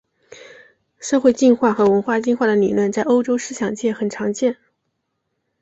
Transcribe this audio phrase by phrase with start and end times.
[0.99, 4.57] 社会进化和文化进化的理论在欧洲思想界很常见。